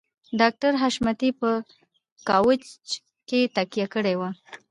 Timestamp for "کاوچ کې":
2.27-3.39